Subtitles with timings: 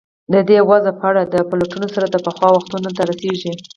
[0.33, 3.53] د دې وضع په اړه د پلټنو سر د پخوا وختونو ته رسېږي.